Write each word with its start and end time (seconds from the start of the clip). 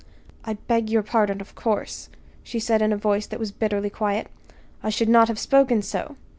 "I 0.43 0.53
beg 0.55 0.89
your 0.89 1.03
pardon, 1.03 1.41
of 1.41 1.53
course," 1.53 2.09
she 2.41 2.59
said 2.59 2.81
in 2.81 2.91
a 2.91 2.97
voice 2.97 3.27
that 3.27 3.39
was 3.39 3.51
bitterly 3.51 3.91
quiet. 3.91 4.31
"I 4.81 4.89
should 4.89 5.09
not 5.09 5.27
have 5.27 5.37
spoken 5.37 5.83
so. 5.83 6.15